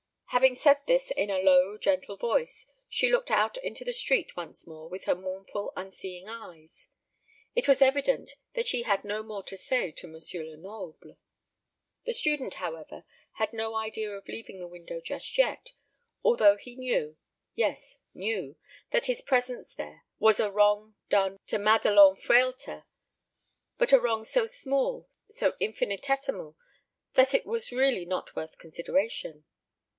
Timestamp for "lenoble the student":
10.47-12.55